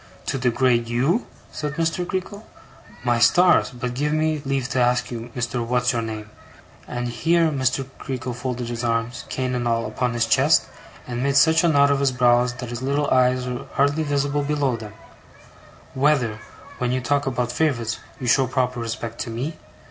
[0.25, 2.07] 'To degrade YOU?' said Mr.
[2.07, 2.43] Creakle.
[3.03, 3.69] 'My stars!
[3.69, 5.63] But give me leave to ask you, Mr.
[5.63, 6.31] What's your name';
[6.87, 7.85] and here Mr.
[7.99, 10.65] Creakle folded his arms, cane and all, upon his chest,
[11.05, 14.41] and made such a knot of his brows that his little eyes were hardly visible
[14.41, 14.93] below them;
[15.93, 16.39] 'whether,
[16.79, 19.55] when you talk about favourites, you showed proper respect to me?